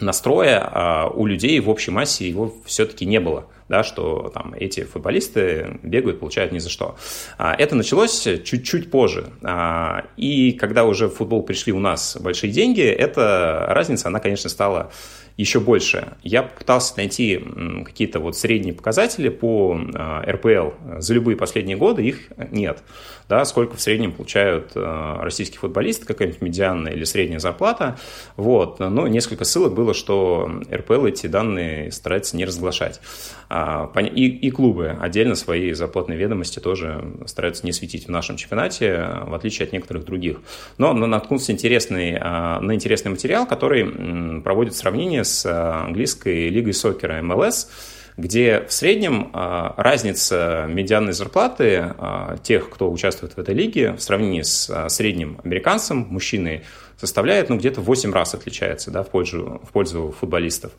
[0.00, 4.84] настроя а, у людей в общей массе его все-таки не было да, что там эти
[4.84, 6.96] футболисты бегают, получают ни за что.
[7.36, 9.30] А, это началось чуть-чуть позже.
[9.42, 14.48] А, и когда уже в футбол пришли у нас большие деньги, эта разница, она, конечно,
[14.48, 14.90] стала
[15.38, 16.14] еще больше.
[16.24, 17.40] Я пытался найти
[17.84, 22.82] какие-то вот средние показатели по а, РПЛ за любые последние годы, их нет.
[23.28, 27.98] Да, сколько в среднем получают а, российские футболисты, какая-нибудь медианная или средняя зарплата.
[28.36, 28.80] Вот.
[28.80, 33.00] Но несколько ссылок было, что РПЛ эти данные старается не разглашать.
[33.48, 39.08] А, и, и клубы отдельно свои зарплатные ведомости тоже стараются не светить в нашем чемпионате,
[39.24, 40.40] в отличие от некоторых других.
[40.78, 47.70] Но наткнулся интересный, на интересный материал, который проводит сравнение с а, английской лигой сокера МЛС,
[48.16, 54.00] где в среднем а, разница медианной зарплаты а, тех, кто участвует в этой лиге, в
[54.00, 56.64] сравнении с средним американцем, мужчиной,
[56.98, 60.72] составляет ну, где-то 8 раз отличается да, в, пользу, в пользу футболистов.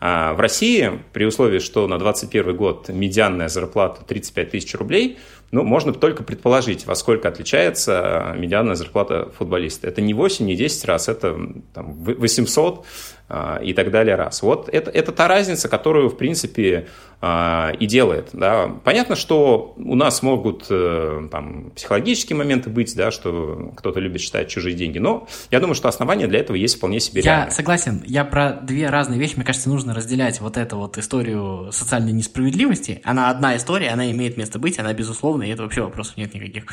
[0.00, 5.18] А в России, при условии, что на 2021 год медианная зарплата 35 тысяч рублей,
[5.50, 9.86] ну, можно только предположить, во сколько отличается медианная зарплата футболиста.
[9.86, 11.38] Это не 8, не 10 раз, это
[11.74, 12.84] там, 800
[13.25, 13.25] а,
[13.62, 14.42] и так далее раз.
[14.42, 16.86] Вот это, это та разница, которую, в принципе,
[17.22, 18.28] а, и делает.
[18.34, 18.68] Да.
[18.84, 24.48] Понятно, что у нас могут э, там, психологические моменты быть, да, что кто-то любит считать
[24.48, 27.46] чужие деньги, но я думаю, что основания для этого есть вполне себе реальные.
[27.46, 28.02] Я согласен.
[28.06, 33.00] Я про две разные вещи, мне кажется, нужно разделять вот эту вот историю социальной несправедливости.
[33.02, 36.66] Она одна история, она имеет место быть, она безусловно, и это вообще вопросов нет никаких.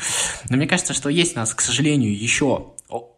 [0.50, 2.66] Но мне кажется, что есть у нас, к сожалению, еще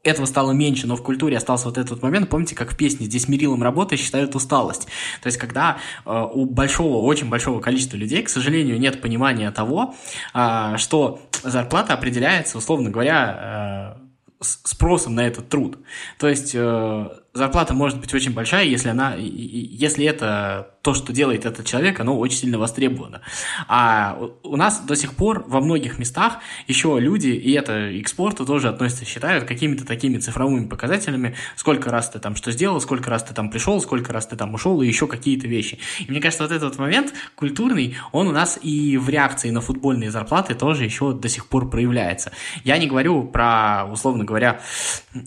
[0.02, 2.28] этого стало меньше, но в культуре остался вот этот момент.
[2.28, 4.86] Помните, как в песне «Здесь мерилом работы считают усталость».
[5.22, 9.94] То есть, когда э, у большого, очень большого количества людей, к сожалению, нет понимания того,
[10.34, 14.06] э, что зарплата определяется, условно говоря, э,
[14.40, 15.78] спросом на этот труд.
[16.18, 21.44] То есть э, зарплата может быть очень большая, если она, если это то, что делает
[21.44, 23.20] этот человек, оно очень сильно востребовано.
[23.66, 28.04] А у нас до сих пор во многих местах еще люди, и это и
[28.46, 33.24] тоже относятся, считают какими-то такими цифровыми показателями, сколько раз ты там что сделал, сколько раз
[33.24, 35.80] ты там пришел, сколько раз ты там ушел, и еще какие-то вещи.
[36.06, 40.12] И мне кажется, вот этот момент культурный, он у нас и в реакции на футбольные
[40.12, 42.30] зарплаты тоже еще до сих пор проявляется.
[42.62, 44.60] Я не говорю про, условно говоря,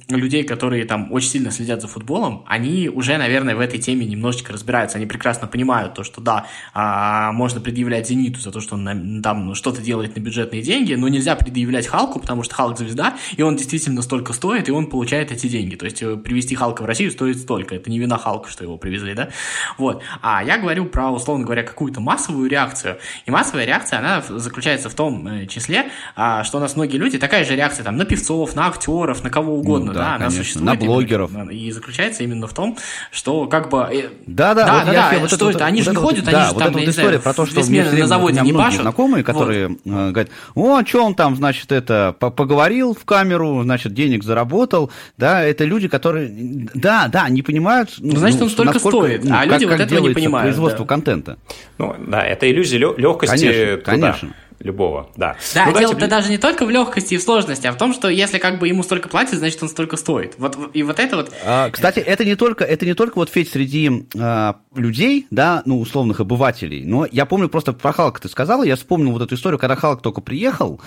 [0.08, 4.06] людей, которые там очень сильно следят за футболом, футболом, они уже, наверное, в этой теме
[4.06, 4.98] немножечко разбираются.
[4.98, 9.48] Они прекрасно понимают то, что да, а, можно предъявлять «Зениту» за то, что он там
[9.48, 13.42] ну, что-то делает на бюджетные деньги, но нельзя предъявлять Халку, потому что Халк звезда, и
[13.42, 15.76] он действительно столько стоит, и он получает эти деньги.
[15.76, 17.76] То есть э, привезти Халка в Россию стоит столько.
[17.76, 19.30] Это не вина Халка, что его привезли, да?
[19.78, 20.02] Вот.
[20.22, 22.98] А я говорю про, условно говоря, какую-то массовую реакцию.
[23.26, 27.18] И массовая реакция, она заключается в том э, числе, а, что у нас многие люди,
[27.18, 30.30] такая же реакция там на певцов, на актеров, на кого угодно, ну, да, да, она
[30.30, 30.66] существует.
[30.66, 31.32] На блогеров.
[31.52, 32.78] И, и заключается именно в том,
[33.12, 34.12] что как бы...
[34.28, 36.06] Да, да, да, вот да, да, вот что это, это, они вот же не это,
[36.06, 37.56] ходят, да, они же вот там, эта я вот не история знаю, про то, что
[37.56, 38.82] весь мне мир все время, на заводе не пашут.
[38.82, 44.24] знакомые, которые э, говорят, о, что он там, значит, это, поговорил в камеру, значит, денег
[44.24, 46.30] заработал, да, это люди, которые,
[46.74, 49.80] да, да, не понимают, ну, значит, он столько насколько, стоит, ну, а как, люди как
[49.80, 50.90] вот этого не понимают, производство да.
[50.90, 51.38] контента.
[51.78, 54.36] Ну, да, это иллюзия легкости Конечно, туда, конечно.
[54.60, 55.36] Любого, да.
[55.54, 57.94] Да, Ну, дело давайте- даже не только в легкости и в сложности, а в том,
[57.94, 60.36] что если как бы ему столько платят, значит он столько стоит.
[60.38, 61.32] Вот и вот это вот.
[61.46, 65.80] А, Кстати, это не только, это не только вот феть среди а, людей, да, ну,
[65.80, 69.60] условных обывателей, но я помню просто про Халка ты сказала, я вспомнил вот эту историю,
[69.60, 70.82] когда Халк только приехал,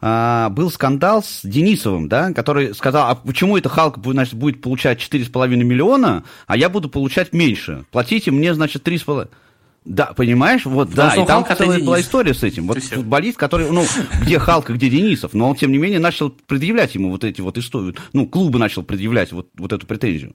[0.00, 4.60] а, был скандал с Денисовым, да, который сказал, а почему это Халк будет, значит, будет
[4.62, 9.28] получать 4,5 миллиона, а я буду получать меньше, платите мне, значит, 3,5...
[9.84, 12.66] Да, понимаешь, вот, да, и там Халка это целая была история с этим.
[12.66, 13.84] Вот футболист, который, ну,
[14.20, 17.56] где Халк, где Денисов, но он, тем не менее, начал предъявлять ему вот эти вот
[17.56, 20.34] истории, ну, клубы начал предъявлять вот, вот эту претензию.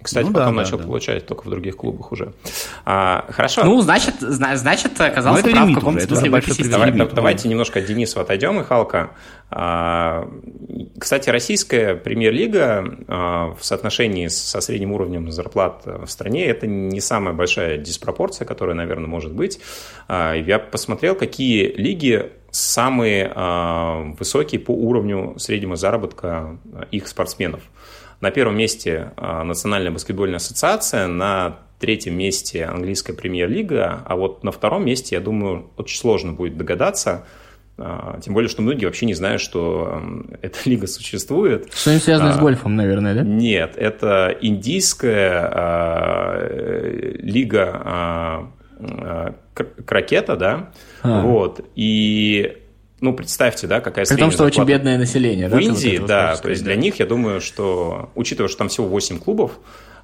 [0.00, 0.84] Кстати, Ну да, потом да, начал да.
[0.84, 2.32] получать только в других клубах уже.
[2.84, 3.64] А, хорошо.
[3.64, 6.70] Ну, значит, зна- значит, оказался Ну, это прав в каком-то смысле в.
[6.70, 7.08] Давай- лимит.
[7.08, 9.10] да- давайте немножко от Денисова отойдем и Халка.
[9.50, 10.28] А,
[11.00, 17.34] Кстати, российская премьер-лига а, в соотношении со средним уровнем зарплат в стране это не самая
[17.34, 19.58] большая диспропорция, которая, наверное, может быть.
[20.06, 27.62] А, Я посмотрел, какие лиги самые а, высокие по уровню среднего заработка а, их спортсменов.
[28.20, 34.50] На первом месте а, Национальная баскетбольная ассоциация, на третьем месте английская премьер-лига, а вот на
[34.50, 37.24] втором месте, я думаю, очень сложно будет догадаться,
[37.76, 40.02] а, тем более, что многие вообще не знают, что
[40.42, 41.72] эта лига существует.
[41.72, 43.22] Что-нибудь связанное с А, гольфом, наверное, да?
[43.22, 48.50] Нет, это индийская а, э, лига а,
[48.80, 50.70] а, кр- крокета, да,
[51.02, 51.22] А.
[51.22, 52.56] вот, и,
[53.00, 55.60] ну, представьте, да, какая При том, что очень зарплата бедное население, в да?
[55.60, 59.18] Индии, вот да, то есть для них, я думаю, что, учитывая, что там всего 8
[59.18, 59.58] клубов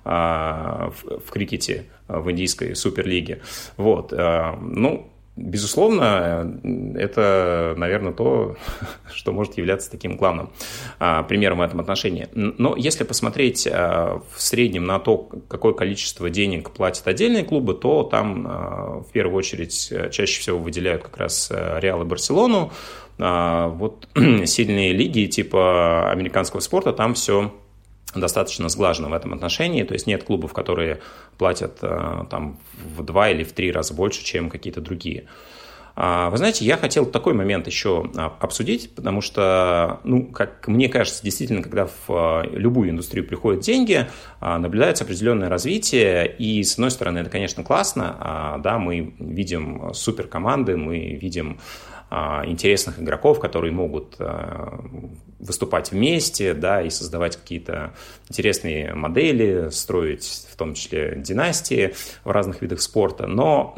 [0.04, 3.40] а, в, в крикете в индийской суперлиге,
[3.76, 6.60] вот, а, ну, безусловно,
[6.94, 8.56] это, наверное, то,
[9.12, 10.50] что может являться таким главным
[10.98, 12.28] а, примером в этом отношении.
[12.34, 18.04] Но если посмотреть а, в среднем на то, какое количество денег платят отдельные клубы, то
[18.04, 22.72] там а, в первую очередь чаще всего выделяют как раз Реал и Барселону.
[23.16, 24.08] Вот
[24.44, 27.52] сильные лиги типа американского спорта, там все
[28.20, 31.00] достаточно сглажено в этом отношении, то есть нет клубов, которые
[31.38, 32.58] платят э, там
[32.96, 35.26] в два или в три раза больше, чем какие-то другие.
[35.96, 40.88] А, Вы знаете, я хотел такой момент еще а, обсудить, потому что, ну, как мне
[40.88, 44.08] кажется, действительно, когда в а, любую индустрию приходят деньги,
[44.40, 51.14] наблюдается определенное развитие, и, с одной стороны, это, конечно, классно, да, мы видим суперкоманды, мы
[51.14, 51.58] видим
[52.46, 54.80] интересных игроков, которые могут а,
[55.38, 57.94] выступать вместе, да, и создавать какие-то
[58.28, 63.26] интересные модели, строить в том числе династии в разных видах спорта.
[63.26, 63.74] Но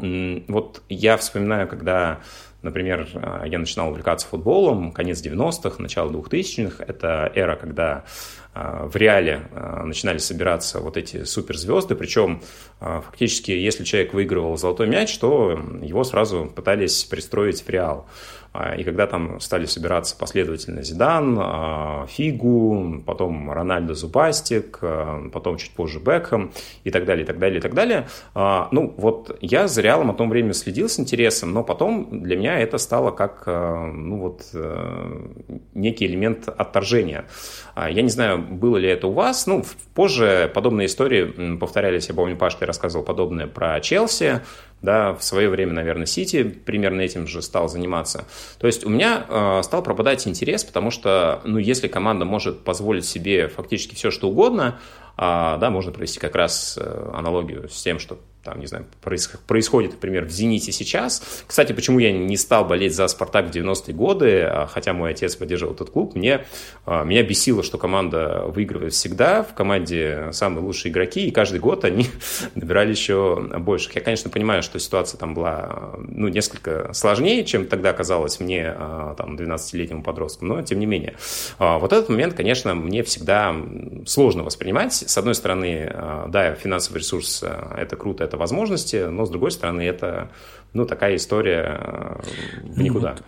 [0.47, 2.19] вот я вспоминаю, когда
[2.63, 6.83] Например, а, я начинал увлекаться футболом, конец 90-х, начало 2000-х.
[6.83, 8.03] Это эра, когда
[8.46, 8.46] а,
[8.83, 11.95] в реале а, начинали собираться вот эти суперзвезды.
[11.95, 12.41] Причем
[12.79, 18.07] а, фактически, если человек выигрывал золотой мяч, то его сразу пытались пристроить в реал.
[18.53, 25.57] А, И когда там стали собираться последовательно Зидан, а, Фигу, потом Рональдо Зубастик, а, потом
[25.57, 26.51] чуть позже Бекхэм
[26.83, 28.07] и так далее, и так далее, и так далее.
[28.35, 32.59] Ну, вот я за Реалом о том времени следил с интересом, но потом для меня
[32.59, 35.27] это стало как, ну вот, э,
[35.73, 37.25] некий элемент отторжения.
[37.75, 42.35] Я не знаю, было ли это у вас, ну, позже подобные истории повторялись, я помню,
[42.35, 44.41] Паш, ты рассказывал подобное про Челси,
[44.81, 48.25] да, в свое время, наверное, Сити примерно этим же стал заниматься.
[48.59, 53.05] То есть у меня э, стал пропадать интерес, потому что, ну, если команда может позволить
[53.05, 54.79] себе фактически все, что угодно,
[55.17, 59.37] а, да, можно провести как раз э, аналогию с тем, что там, не знаю, проис-
[59.45, 61.43] происходит, например, в «Зените» сейчас.
[61.45, 65.35] Кстати, почему я не стал болеть за «Спартак» в 90-е годы, а, хотя мой отец
[65.35, 66.45] поддерживал этот клуб, мне,
[66.85, 71.83] а, меня бесило, что команда выигрывает всегда, в команде самые лучшие игроки, и каждый год
[71.83, 72.05] они
[72.55, 73.95] набирали еще больших.
[73.95, 79.13] Я, конечно, понимаю, что ситуация там была, ну, несколько сложнее, чем тогда казалось мне, а,
[79.15, 81.15] там, 12-летнему подростку, но тем не менее.
[81.59, 83.53] Вот этот момент, конечно, мне всегда
[84.05, 84.93] сложно воспринимать.
[84.93, 85.93] С одной стороны,
[86.29, 87.43] да, финансовый ресурс
[87.75, 90.29] это круто, это возможности, но с другой стороны, это,
[90.73, 92.21] ну, такая история а,
[92.63, 93.11] в никуда.
[93.11, 93.23] Вот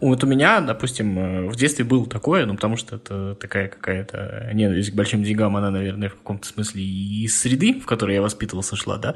[0.00, 4.90] у меня, допустим, э, в детстве был такое, ну, потому что это такая какая-то ненависть
[4.90, 8.76] к большим деньгам, она, наверное, в каком-то смысле и из среды, в которой я воспитывался,
[8.76, 9.14] шла, да.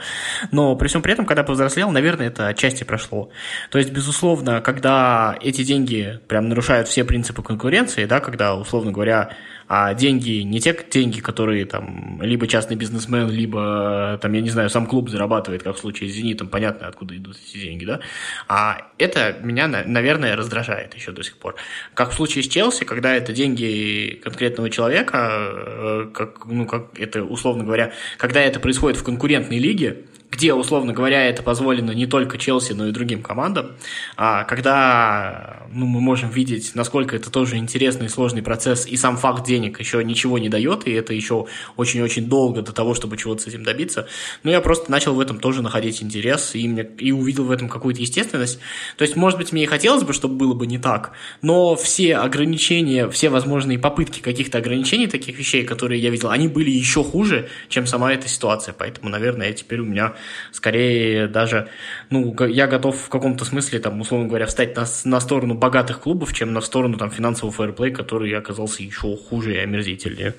[0.53, 3.31] Но при всем при этом, когда повзрослел, наверное, это отчасти прошло.
[3.71, 9.37] То есть, безусловно, когда эти деньги прям нарушают все принципы конкуренции, да, когда, условно говоря,
[9.69, 14.69] а деньги не те деньги, которые там либо частный бизнесмен, либо там, я не знаю,
[14.69, 18.01] сам клуб зарабатывает, как в случае с «Зенитом», понятно, откуда идут эти деньги, да,
[18.49, 21.57] а это меня, наверное, раздражает еще до сих пор.
[21.95, 27.25] Как в случае с Челси, когда это деньги конкретного человека, э, как, ну, как это,
[27.25, 32.39] условно говоря, когда это происходит в конкурентной лиге, где, условно говоря, это позволено не только
[32.39, 33.72] Челси, но и другим командам,
[34.16, 39.16] а когда ну, мы можем видеть, насколько это тоже интересный и сложный процесс, и сам
[39.16, 43.43] факт денег еще ничего не дает, и это еще очень-очень долго до того, чтобы чего-то
[43.43, 44.09] с этим добиться,
[44.45, 47.68] но я просто начал в этом тоже находить интерес, и, мне, и увидел в этом
[47.68, 48.61] какую-то естественность.
[48.97, 51.12] То есть, может быть, мне и хотелось бы, чтобы было бы не так,
[51.43, 56.70] но все ограничения, все возможные попытки каких-то ограничений таких вещей, которые я видел, они были
[56.70, 60.14] еще хуже, чем сама эта ситуация, поэтому, наверное, теперь у меня
[60.53, 61.68] скорее даже,
[62.11, 66.33] ну, я готов в каком-то смысле, там, условно говоря, встать на, на сторону богатых клубов,
[66.33, 70.35] чем на сторону там финансового фэрплей, который оказался еще хуже и омерзительнее.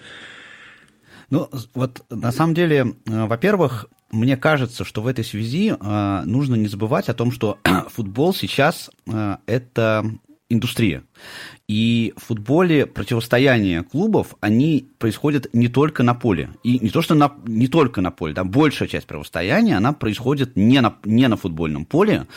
[1.29, 6.55] Ну, вот на самом деле, э, во-первых, мне кажется, что в этой связи э, нужно
[6.55, 7.59] не забывать о том, что
[7.89, 10.03] футбол сейчас э, это
[10.51, 11.03] индустрия.
[11.71, 16.49] И в футболе противостояние клубов, они происходят не только на поле.
[16.63, 20.57] И не то, что на, не только на поле, да, большая часть противостояния, она происходит
[20.57, 22.27] не на, не на футбольном поле.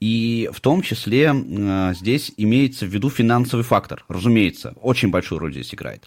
[0.00, 5.52] И в том числе э, здесь имеется в виду финансовый фактор, разумеется, очень большую роль
[5.52, 6.04] здесь играет.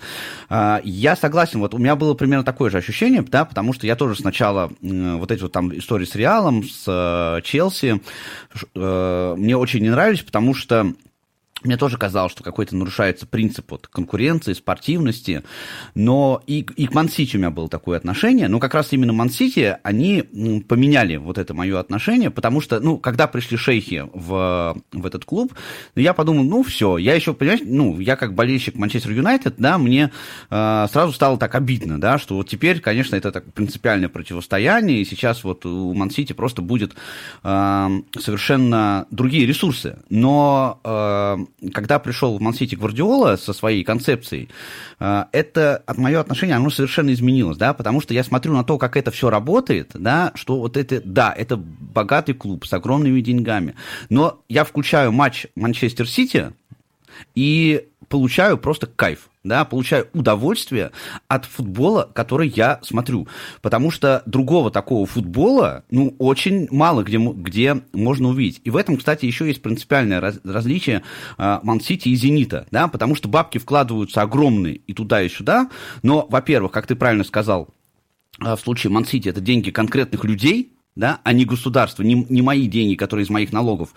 [0.50, 3.96] Э, я согласен, вот у меня было примерно такое же ощущение, да, потому что я
[3.96, 8.02] тоже сначала э, вот эти вот там истории с Реалом, с э, Челси,
[8.76, 10.94] э, мне очень не нравились, потому что
[11.66, 15.44] мне тоже казалось, что какой-то нарушается принцип вот конкуренции, спортивности,
[15.96, 19.78] но и, и к Мансити у меня было такое отношение, но как раз именно Мансити,
[19.84, 20.22] они
[20.68, 25.54] поменяли вот это мое отношение, потому что, ну, когда пришли шейхи в, в этот клуб,
[25.96, 30.12] я подумал, ну, все, я еще, понимаешь, ну, я как болельщик Манчестер Юнайтед, да, мне
[30.50, 35.06] э, сразу стало так обидно, да, что вот теперь, конечно, это так принципиальное противостояние, и
[35.06, 36.94] сейчас вот у Мансити просто будет
[37.44, 37.90] э,
[38.20, 41.38] совершенно другие ресурсы, но э,
[41.74, 44.50] когда пришел в Мансити Гвардиола со своей концепцией,
[45.00, 48.78] э, это от мое отношение, оно совершенно изменилось, да, потому что я смотрю на то,
[48.78, 53.76] как это все работает, да, что вот это, да, это богатый клуб с огромными деньгами,
[54.10, 56.54] но я включаю матч Манчестер Сити
[57.36, 60.92] и получаю просто кайф да, получаю удовольствие
[61.28, 63.28] от футбола, который я смотрю.
[63.62, 68.62] Потому что другого такого футбола, ну, очень мало где, где можно увидеть.
[68.64, 71.02] И в этом, кстати, еще есть принципиальное раз, различие
[71.38, 75.70] а, Ман-Сити и Зенита, да, потому что бабки вкладываются огромные и туда, и сюда,
[76.04, 77.68] но, во-первых, как ты правильно сказал,
[78.40, 82.68] а, в случае Ман-Сити это деньги конкретных людей, да, а не государство, не, не мои
[82.68, 83.90] деньги, которые из моих налогов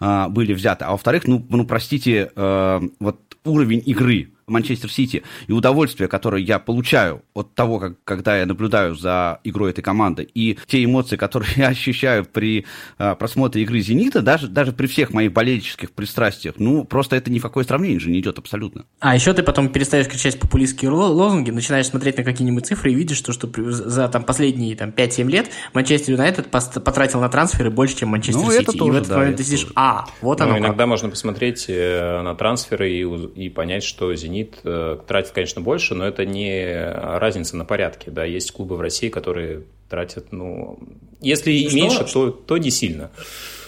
[0.00, 0.86] э, были взяты.
[0.86, 6.58] А во-вторых, ну, ну простите, э, вот уровень игры Манчестер Сити и удовольствие, которое я
[6.58, 11.50] получаю от того, как, когда я наблюдаю за игрой этой команды, и те эмоции, которые
[11.56, 12.66] я ощущаю при
[12.98, 17.38] а, просмотре игры «Зенита», даже, даже при всех моих болельческих пристрастиях, ну, просто это ни
[17.38, 18.84] в какое сравнение же не идет абсолютно.
[19.00, 23.18] А еще ты потом перестаешь кричать популистские лозунги, начинаешь смотреть на какие-нибудь цифры и видишь,
[23.18, 28.10] что, что за там, последние там, 5-7 лет Манчестер Юнайтед потратил на трансферы больше, чем
[28.10, 28.76] Манчестер ну, Сити.
[28.76, 29.72] И в этот да, момент ты сидишь, тоже.
[29.76, 30.88] а, вот ну, оно Иногда как.
[30.88, 35.94] можно посмотреть э, на трансферы и, и понять, что «Зенит» «Зенит» э, тратит, конечно, больше,
[35.94, 38.10] но это не разница на порядке.
[38.10, 40.78] Да, есть клубы в России, которые тратят, ну,
[41.20, 41.76] если что?
[41.76, 43.10] меньше, то, то не сильно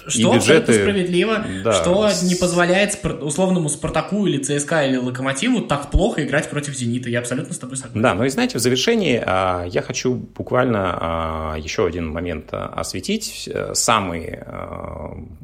[0.07, 0.72] что бюджеты...
[0.72, 1.72] справедливо, да.
[1.72, 7.09] что не позволяет условному Спартаку или ЦСКА или Локомотиву так плохо играть против Зенита.
[7.09, 8.03] Я абсолютно с тобой согласен.
[8.03, 12.66] Да, ну и знаете, в завершении а, я хочу буквально а, еще один момент а,
[12.76, 13.48] осветить.
[13.72, 14.46] Самые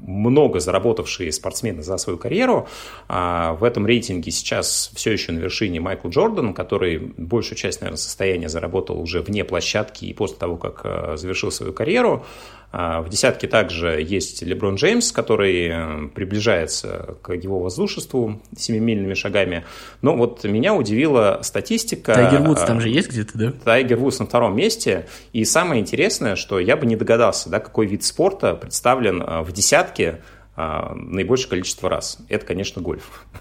[0.07, 2.69] много заработавшие спортсмены за свою карьеру
[3.09, 8.49] в этом рейтинге сейчас все еще на вершине Майкл Джордан, который большую часть, наверное, состояния
[8.49, 12.25] заработал уже вне площадки и после того, как завершил свою карьеру.
[12.73, 19.65] А, в десятке также есть Леброн Джеймс, который э, приближается к его воздушеству семимильными шагами.
[20.03, 22.15] Но вот меня удивила статистика.
[22.15, 23.53] Тайгер Вудс там же есть где-то, да?
[23.65, 25.07] Тайгер Вудс на втором месте.
[25.33, 29.53] И самое интересное, что я бы не догадался, да, какой вид спорта представлен э, в
[29.53, 30.21] десятке
[30.57, 32.19] а, наибольшее количество раз.
[32.29, 33.27] Это, конечно, гольф.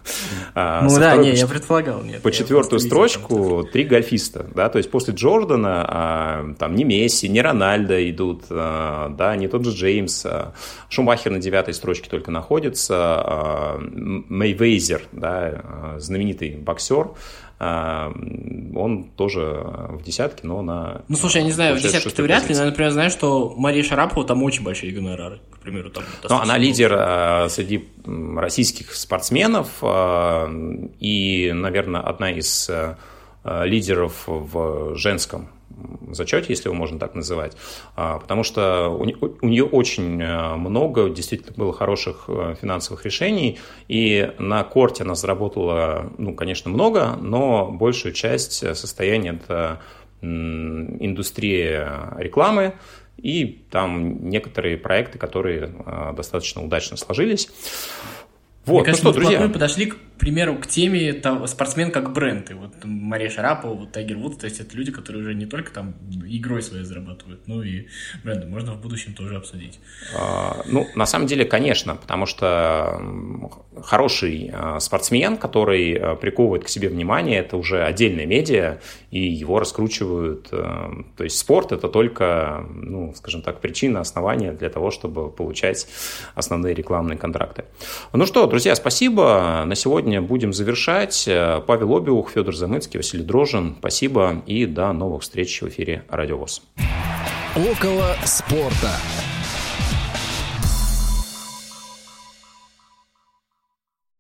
[0.58, 2.02] А, ну да, не, я предполагал.
[2.02, 7.28] Нет, по четвертую строчку три гольфиста, да, то есть после Джордана а, там не Месси,
[7.28, 10.26] не Рональдо идут, да, не тот же Джеймс,
[10.88, 17.16] Шумахер на девятой строчке только находится, Мейвейзер, да, знаменитый боксер, а,
[17.58, 21.04] он тоже в десятке, но на...
[21.08, 23.84] Ну, слушай, я не знаю, в десятке ты вряд ли, но например, знаю, что Мария
[23.84, 25.90] Шарапова там очень большие гонорары, к примеру.
[25.90, 30.50] Там но она лидер а, среди российских спортсменов а,
[31.00, 32.70] и, наверное, одна из
[33.46, 35.50] лидеров в женском
[36.12, 37.58] зачете, если его можно так называть,
[37.96, 39.06] а, потому что у
[39.48, 46.12] нее очень э, много действительно было хороших э, финансовых решений, и на корте она заработала,
[46.18, 49.82] ну, конечно, много, но большую часть состояния это
[50.22, 52.76] индустрия рекламы,
[53.18, 57.50] и там некоторые проекты, которые э, достаточно удачно сложились.
[58.66, 59.50] Вот, Мне ну кажется, что, мы друзья.
[59.50, 62.50] подошли, к примеру, к теме там, спортсмен как бренд.
[62.50, 65.72] И вот Мария Шарапова, вот Тайгер Вуд, то есть это люди, которые уже не только
[65.72, 65.94] там
[66.26, 67.86] игрой своей зарабатывают, но и
[68.24, 68.50] брендом.
[68.50, 69.80] Можно в будущем тоже обсудить.
[70.18, 73.00] А, ну, на самом деле, конечно, потому что
[73.84, 78.80] хороший а, спортсмен, который а, приковывает к себе внимание, это уже отдельная медиа,
[79.16, 80.50] и его раскручивают.
[80.52, 85.88] А, то есть спорт– это только, ну, скажем так, причина, основание для того, чтобы получать
[86.36, 87.64] основные рекламные контракты.
[88.12, 89.64] Ну что, друзья, спасибо.
[89.66, 91.30] На сегодня будем завершать.
[91.66, 93.76] Павел Обиух, Федор Замыцкий, Василий Дрожин.
[93.80, 96.62] Спасибо и до новых встреч в эфире Радио ВОЗ.
[97.56, 98.92] Около спорта.